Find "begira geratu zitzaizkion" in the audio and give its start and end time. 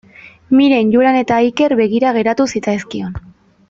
1.85-3.19